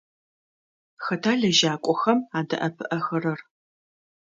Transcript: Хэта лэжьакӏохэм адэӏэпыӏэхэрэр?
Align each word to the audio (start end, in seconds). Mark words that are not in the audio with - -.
Хэта 1.05 1.31
лэжьакӏохэм 1.39 2.19
адэӏэпыӏэхэрэр? 2.37 3.39